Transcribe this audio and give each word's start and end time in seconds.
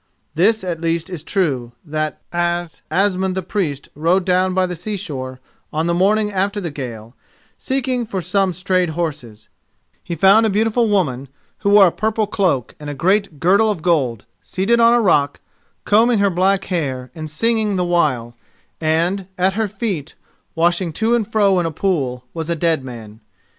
This 0.33 0.63
at 0.63 0.81
the 0.81 0.87
least 0.87 1.11
is 1.11 1.21
true, 1.21 1.73
that, 1.85 2.19
as 2.33 2.81
Asmund 2.89 3.35
the 3.35 3.43
Priest 3.43 3.89
rode 3.93 4.25
down 4.25 4.55
by 4.55 4.65
the 4.65 4.75
sea 4.75 4.97
shore 4.97 5.39
on 5.71 5.85
the 5.85 5.93
morning 5.93 6.33
after 6.33 6.59
the 6.59 6.71
gale, 6.71 7.13
seeking 7.55 8.07
for 8.07 8.19
some 8.19 8.51
strayed 8.51 8.89
horses, 8.97 9.47
he 10.03 10.15
found 10.15 10.43
a 10.43 10.49
beautiful 10.49 10.89
woman, 10.89 11.27
who 11.59 11.69
wore 11.69 11.85
a 11.85 11.91
purple 11.91 12.25
cloak 12.25 12.73
and 12.79 12.89
a 12.89 12.95
great 12.95 13.39
girdle 13.39 13.69
of 13.69 13.83
gold, 13.83 14.25
seated 14.41 14.79
on 14.79 14.95
a 14.95 14.99
rock, 15.01 15.39
combing 15.85 16.17
her 16.17 16.31
black 16.31 16.63
hair 16.63 17.11
and 17.13 17.29
singing 17.29 17.75
the 17.75 17.85
while; 17.85 18.35
and, 18.81 19.27
at 19.37 19.53
her 19.53 19.67
feet, 19.67 20.15
washing 20.55 20.91
to 20.93 21.13
and 21.13 21.31
fro 21.31 21.59
in 21.59 21.67
a 21.67 21.71
pool, 21.71 22.23
was 22.33 22.49
a 22.49 22.55
dead 22.55 22.83
man. 22.83 23.19